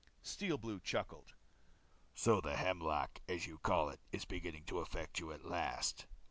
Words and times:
Steel 0.23 0.57
Blue 0.57 0.79
chuckled. 0.79 1.35
"So 2.15 2.41
the 2.41 2.55
hemlock, 2.55 3.19
as 3.29 3.45
you 3.45 3.59
call 3.59 3.89
it, 3.89 3.99
is 4.11 4.25
beginning 4.25 4.63
to 4.65 4.79
affect 4.79 5.19
you 5.19 5.31
at 5.31 5.45
last? 5.45 6.07